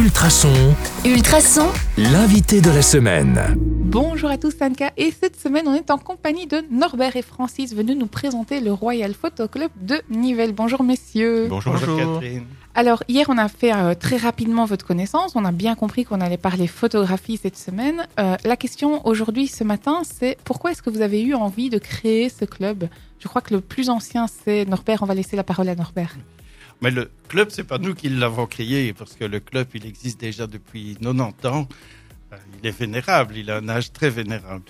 Ultrason, 0.00 0.74
Ultrason, 1.04 1.68
l'invité 1.98 2.62
de 2.62 2.70
la 2.70 2.80
semaine. 2.80 3.38
Bonjour 3.58 4.30
à 4.30 4.38
tous, 4.38 4.54
Anka. 4.62 4.92
Et 4.96 5.10
cette 5.10 5.38
semaine, 5.38 5.68
on 5.68 5.74
est 5.74 5.90
en 5.90 5.98
compagnie 5.98 6.46
de 6.46 6.64
Norbert 6.70 7.16
et 7.16 7.22
Francis 7.22 7.74
venus 7.74 7.98
nous 7.98 8.06
présenter 8.06 8.60
le 8.60 8.72
Royal 8.72 9.12
Photo 9.12 9.46
Club 9.46 9.70
de 9.78 10.00
Nivelles. 10.08 10.54
Bonjour, 10.54 10.82
messieurs. 10.82 11.48
Bonjour, 11.50 11.74
Catherine. 11.74 12.46
Alors, 12.74 13.02
hier, 13.08 13.26
on 13.28 13.36
a 13.36 13.48
fait 13.48 13.74
euh, 13.74 13.92
très 13.92 14.16
rapidement 14.16 14.64
votre 14.64 14.86
connaissance. 14.86 15.32
On 15.34 15.44
a 15.44 15.52
bien 15.52 15.74
compris 15.74 16.06
qu'on 16.06 16.22
allait 16.22 16.38
parler 16.38 16.66
photographie 16.66 17.36
cette 17.36 17.58
semaine. 17.58 18.06
Euh, 18.18 18.38
la 18.42 18.56
question 18.56 19.06
aujourd'hui, 19.06 19.48
ce 19.48 19.64
matin, 19.64 20.00
c'est 20.02 20.38
pourquoi 20.44 20.70
est-ce 20.70 20.80
que 20.80 20.88
vous 20.88 21.02
avez 21.02 21.20
eu 21.20 21.34
envie 21.34 21.68
de 21.68 21.76
créer 21.76 22.30
ce 22.30 22.46
club? 22.46 22.88
Je 23.18 23.28
crois 23.28 23.42
que 23.42 23.52
le 23.52 23.60
plus 23.60 23.90
ancien, 23.90 24.28
c'est 24.28 24.64
Norbert. 24.64 25.02
On 25.02 25.06
va 25.06 25.14
laisser 25.14 25.36
la 25.36 25.44
parole 25.44 25.68
à 25.68 25.74
Norbert. 25.74 26.16
Mais 26.82 26.90
le 26.90 27.10
club, 27.28 27.48
c'est 27.50 27.64
pas 27.64 27.78
nous 27.78 27.94
qui 27.94 28.08
l'avons 28.08 28.46
créé, 28.46 28.92
parce 28.92 29.12
que 29.14 29.24
le 29.24 29.40
club, 29.40 29.68
il 29.74 29.84
existe 29.86 30.20
déjà 30.20 30.46
depuis 30.46 30.96
90 31.00 31.46
ans. 31.46 31.68
Euh, 32.32 32.36
Il 32.62 32.66
est 32.68 32.78
vénérable, 32.78 33.36
il 33.36 33.50
a 33.50 33.56
un 33.58 33.68
âge 33.68 33.92
très 33.92 34.08
vénérable. 34.10 34.62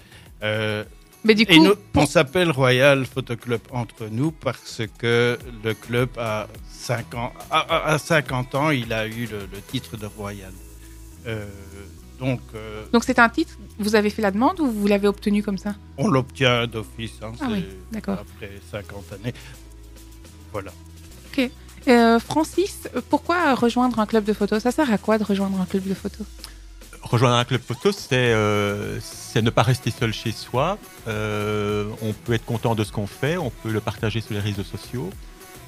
Euh, 0.42 0.82
Mais 1.24 1.34
du 1.34 1.44
coup, 1.46 1.52
et 1.52 1.58
nous, 1.60 1.74
pour- 1.92 2.02
on 2.02 2.06
s'appelle 2.06 2.50
Royal 2.50 3.04
Photo 3.06 3.36
Club 3.36 3.60
entre 3.70 4.06
nous 4.10 4.30
parce 4.32 4.80
que 4.98 5.38
le 5.62 5.74
club 5.74 6.08
a 6.16 6.48
5 6.70 7.14
ans, 7.14 7.32
à, 7.50 7.58
à- 7.60 7.92
à 7.92 7.98
50 7.98 8.54
ans, 8.54 8.70
il 8.70 8.92
a 8.92 9.06
eu 9.06 9.26
le, 9.26 9.40
le 9.40 9.60
titre 9.68 9.96
de 9.98 10.06
Royal. 10.06 10.52
Euh, 11.26 11.46
donc, 12.18 12.40
euh, 12.54 12.86
donc 12.92 13.04
c'est 13.04 13.18
un 13.18 13.28
titre. 13.28 13.58
Vous 13.78 13.94
avez 13.94 14.08
fait 14.10 14.22
la 14.22 14.30
demande 14.30 14.58
ou 14.60 14.66
vous 14.70 14.86
l'avez 14.86 15.06
obtenu 15.08 15.42
comme 15.42 15.58
ça? 15.58 15.74
On 15.98 16.08
l'obtient 16.08 16.66
d'office. 16.66 17.12
hein, 17.22 17.32
Ah 17.40 17.46
c'est 17.48 17.52
oui, 17.54 17.64
d'accord. 17.92 18.18
Après 18.20 18.50
50 18.70 19.04
années. 19.12 19.34
Voilà. 20.52 20.72
Euh, 21.88 22.18
Francis, 22.18 22.88
pourquoi 23.08 23.54
rejoindre 23.54 23.98
un 24.00 24.06
club 24.06 24.24
de 24.24 24.32
photo? 24.32 24.60
Ça 24.60 24.70
sert 24.70 24.92
à 24.92 24.98
quoi 24.98 25.18
de 25.18 25.24
rejoindre 25.24 25.60
un 25.60 25.64
club 25.64 25.88
de 25.88 25.94
photo? 25.94 26.24
Rejoindre 27.02 27.36
un 27.36 27.44
club 27.44 27.62
photo, 27.62 27.92
c'est 27.92 28.14
euh, 28.14 29.00
c'est 29.00 29.42
ne 29.42 29.50
pas 29.50 29.62
rester 29.62 29.90
seul 29.90 30.12
chez 30.12 30.32
soi. 30.32 30.78
Euh, 31.08 31.88
on 32.02 32.12
peut 32.12 32.34
être 32.34 32.44
content 32.44 32.74
de 32.74 32.84
ce 32.84 32.92
qu'on 32.92 33.06
fait, 33.06 33.36
on 33.36 33.50
peut 33.50 33.70
le 33.70 33.80
partager 33.80 34.20
sur 34.20 34.34
les 34.34 34.40
réseaux 34.40 34.64
sociaux, 34.64 35.10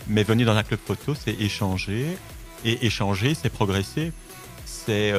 mais 0.07 0.23
venir 0.23 0.47
dans 0.47 0.57
un 0.57 0.63
club 0.63 0.81
photo, 0.85 1.15
c'est 1.15 1.41
échanger. 1.41 2.19
Et 2.65 2.87
échanger, 2.87 3.35
c'est 3.35 3.51
progresser. 3.51 4.13
C'est 4.65 5.13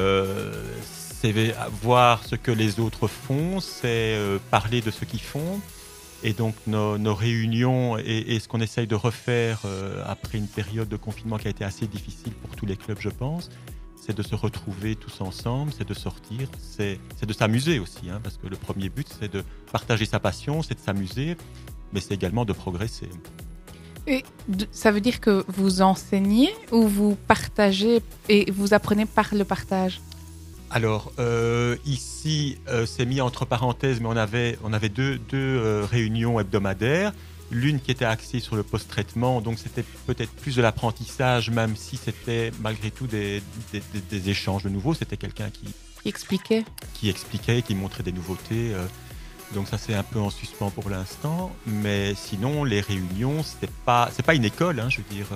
voir 1.82 2.24
ce 2.26 2.36
que 2.36 2.52
les 2.52 2.80
autres 2.80 3.08
font, 3.08 3.60
c'est 3.60 4.18
parler 4.52 4.82
de 4.82 4.92
ce 4.92 5.06
qu'ils 5.06 5.22
font. 5.22 5.60
Et 6.26 6.32
donc 6.32 6.56
nos, 6.68 7.16
réunions 7.16 7.98
et, 7.98 8.40
ce 8.40 8.48
qu'on 8.48 8.62
essaye 8.62 8.88
de 8.88 8.96
refaire 8.96 9.62
euh, 9.66 10.02
après 10.06 10.38
une 10.38 10.48
période 10.48 10.88
de 10.88 10.96
confinement 10.96 11.38
qui 11.38 11.48
a 11.48 11.52
été 11.52 11.66
assez 11.66 11.86
difficile 11.86 12.32
pour 12.34 12.56
tous 12.56 12.66
les 12.66 12.78
clubs, 12.78 13.00
je 13.00 13.10
pense, 13.10 13.50
c'est 13.96 14.16
de 14.16 14.24
se 14.24 14.34
retrouver 14.34 14.96
tous 14.96 15.20
ensemble, 15.20 15.74
c'est 15.78 15.88
de 15.88 15.94
sortir, 15.94 16.48
c'est 16.60 17.00
de 17.26 17.34
s'amuser 17.34 17.80
aussi, 17.80 18.10
hein, 18.10 18.20
parce 18.24 18.38
que 18.38 18.48
le 18.48 18.56
premier 18.56 18.90
but, 18.90 19.08
c'est 19.20 19.32
de 19.32 19.44
partager 19.72 20.06
sa 20.06 20.20
passion, 20.20 20.62
c'est 20.62 20.76
de 20.76 20.80
s'amuser, 20.80 21.36
mais 21.92 22.00
c'est 22.00 22.14
également 22.14 22.46
de 22.46 22.54
progresser. 22.54 23.10
Et 24.08 24.24
ça 24.72 24.92
veut 24.92 25.02
dire 25.02 25.22
que 25.22 25.46
vous 25.48 25.82
enseignez 25.82 26.50
ou 26.72 26.88
vous 26.88 27.16
partagez 27.28 28.02
et 28.28 28.52
vous 28.52 28.74
apprenez 28.74 29.06
par 29.06 29.34
le 29.34 29.46
partage? 29.46 30.02
Alors, 30.76 31.12
euh, 31.20 31.78
ici, 31.86 32.58
euh, 32.68 32.86
c'est 32.88 33.06
mis 33.06 33.22
entre 33.22 33.46
parenthèses, 33.46 34.00
mais 34.02 34.08
on 34.08 34.18
avait, 34.18 34.58
on 34.64 34.74
avait 34.74 34.90
deux, 34.90 35.20
deux 35.20 35.38
euh, 35.38 35.86
réunions 35.90 36.40
hebdomadaires. 36.40 37.14
L'une 37.52 37.80
qui 37.80 37.92
était 37.92 38.06
axée 38.06 38.40
sur 38.40 38.56
le 38.56 38.64
post-traitement, 38.64 39.40
donc 39.40 39.60
c'était 39.60 39.84
peut-être 40.08 40.32
plus 40.32 40.56
de 40.56 40.62
l'apprentissage, 40.64 41.52
même 41.52 41.76
si 41.76 41.98
c'était 41.98 42.52
malgré 42.62 42.90
tout 42.90 43.06
des, 43.06 43.44
des- 43.72 43.84
des- 43.94 44.02
des 44.20 44.30
échanges 44.30 44.64
de 44.64 44.70
nouveau. 44.70 44.96
C'était 44.96 45.18
quelqu'un 45.18 45.52
qui, 45.52 45.66
qui 46.02 46.10
expliquait 46.10 46.66
qui 46.96 47.10
expliquait, 47.10 47.62
qui 47.62 47.76
montrait 47.76 48.02
des 48.02 48.12
nouveautés. 48.12 48.72
donc 49.54 49.68
ça 49.68 49.78
c'est 49.78 49.94
un 49.94 50.02
peu 50.02 50.20
en 50.20 50.32
suspens 50.32 50.72
pour 50.72 50.90
l'instant, 50.90 51.56
mais 51.68 52.16
sinon 52.16 52.64
les 52.64 52.82
réunions 52.82 53.44
c'est 53.44 53.70
pas 53.86 54.10
c'est 54.12 54.26
pas 54.26 54.34
une 54.34 54.46
école, 54.46 54.80
hein, 54.80 54.90
je 54.90 54.98
veux 54.98 55.16
dire. 55.16 55.28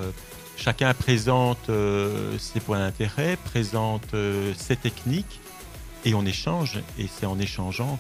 Chacun 0.58 0.94
présente 0.94 1.70
euh, 1.70 2.38
ses 2.40 2.60
points 2.60 2.80
d'intérêt, 2.80 3.38
présente 3.46 4.04
euh, 4.14 4.54
ses 4.58 4.76
techniques 4.76 5.40
et 6.06 6.14
on 6.14 6.26
échange. 6.26 6.80
Et 7.00 7.06
c'est 7.08 7.26
en 7.26 7.40
échangeant 7.40 7.98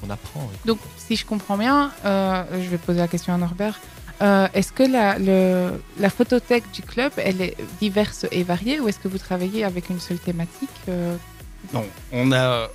qu'on 0.00 0.10
apprend. 0.10 0.50
Donc, 0.64 0.78
si 0.96 1.16
je 1.16 1.24
comprends 1.24 1.56
bien, 1.56 1.92
euh, 2.04 2.44
je 2.62 2.68
vais 2.68 2.78
poser 2.78 2.98
la 2.98 3.08
question 3.08 3.32
à 3.34 3.38
Norbert. 3.38 3.80
Euh, 4.22 4.46
est-ce 4.54 4.72
que 4.72 4.84
la, 4.84 5.18
le- 5.18 5.82
la 5.98 6.08
photothèque 6.10 6.70
du 6.72 6.82
club, 6.82 7.12
elle 7.16 7.40
est 7.42 7.56
diverse 7.80 8.26
et 8.30 8.44
variée 8.44 8.78
ou 8.80 8.88
est-ce 8.88 8.98
que 9.00 9.08
vous 9.08 9.18
travaillez 9.18 9.64
avec 9.64 9.90
une 9.90 9.98
seule 9.98 10.18
thématique 10.20 10.70
euh, 10.88 11.16
Non, 11.72 11.84
on 12.12 12.30
a, 12.30 12.68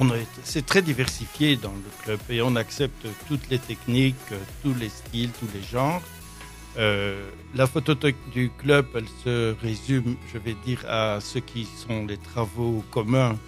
on 0.00 0.08
a, 0.10 0.14
c'est 0.44 0.64
très 0.64 0.82
diversifié 0.82 1.56
dans 1.56 1.72
le 1.72 2.04
club 2.04 2.20
et 2.30 2.40
on 2.42 2.54
accepte 2.54 3.06
toutes 3.26 3.50
les 3.50 3.58
techniques, 3.58 4.14
tous 4.62 4.74
les 4.74 4.88
styles, 4.88 5.30
tous 5.40 5.48
les 5.52 5.62
genres. 5.64 6.00
Euh, 6.76 7.30
la 7.54 7.66
photothèque 7.66 8.16
du 8.32 8.50
club, 8.50 8.86
elle 8.94 9.08
se 9.24 9.54
résume, 9.62 10.16
je 10.32 10.38
vais 10.38 10.56
dire, 10.66 10.84
à 10.88 11.20
ce 11.20 11.38
qui 11.38 11.64
sont 11.64 12.06
les 12.06 12.16
travaux 12.16 12.84
communs. 12.90 13.38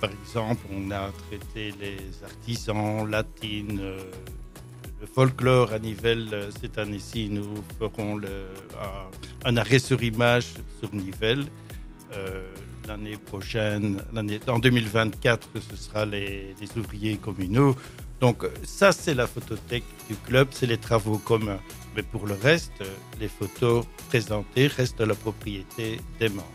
Par 0.00 0.10
exemple, 0.10 0.62
on 0.72 0.90
a 0.90 1.10
traité 1.28 1.72
les 1.80 1.98
artisans, 2.24 3.08
latines, 3.08 3.78
euh, 3.80 4.02
le 5.00 5.06
folklore 5.06 5.72
à 5.72 5.78
Nivelles. 5.78 6.28
Euh, 6.32 6.50
Cette 6.60 6.76
année-ci, 6.76 7.28
nous 7.30 7.54
ferons 7.78 8.20
un, 9.44 9.56
arrêt 9.56 9.78
sur 9.78 10.02
image 10.02 10.54
sur 10.80 10.92
Nivelles. 10.92 11.46
L'année 12.88 13.16
prochaine, 13.16 14.02
l'année, 14.12 14.40
en 14.48 14.58
2024, 14.58 15.48
ce 15.70 15.76
sera 15.76 16.04
les, 16.04 16.54
les 16.60 16.78
ouvriers 16.78 17.16
communaux. 17.16 17.76
Donc 18.20 18.44
ça, 18.62 18.92
c'est 18.92 19.14
la 19.14 19.26
photothèque 19.26 19.84
du 20.08 20.14
club, 20.14 20.48
c'est 20.50 20.66
les 20.66 20.78
travaux 20.78 21.18
communs. 21.18 21.60
Mais 21.96 22.02
pour 22.02 22.26
le 22.26 22.34
reste, 22.34 22.82
les 23.20 23.28
photos 23.28 23.84
présentées 24.08 24.66
restent 24.66 25.00
la 25.00 25.14
propriété 25.14 26.00
des 26.18 26.28
membres. 26.28 26.46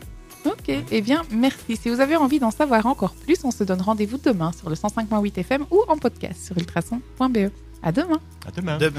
Ok, 0.44 0.70
eh 0.90 1.00
bien, 1.02 1.22
merci. 1.30 1.76
Si 1.76 1.88
vous 1.90 2.00
avez 2.00 2.16
envie 2.16 2.38
d'en 2.38 2.50
savoir 2.50 2.86
encore 2.86 3.14
plus, 3.14 3.44
on 3.44 3.50
se 3.50 3.64
donne 3.64 3.80
rendez-vous 3.80 4.18
demain 4.18 4.52
sur 4.52 4.70
le 4.70 4.76
105.8 4.76 5.38
FM 5.40 5.66
ou 5.70 5.82
en 5.88 5.98
podcast 5.98 6.46
sur 6.46 6.56
ultrason.be. 6.56 7.50
À 7.82 7.92
demain. 7.92 8.20
À 8.46 8.50
demain. 8.50 8.78
Demain. 8.78 8.90